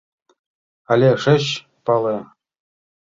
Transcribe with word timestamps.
Але 0.91 1.09
шыч 1.23 1.45
пале? 1.85 2.17